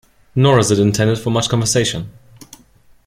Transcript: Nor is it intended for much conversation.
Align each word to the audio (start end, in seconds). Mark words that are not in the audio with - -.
Nor 0.33 0.57
is 0.57 0.71
it 0.71 0.79
intended 0.79 1.19
for 1.19 1.29
much 1.29 1.47
conversation. 1.47 2.09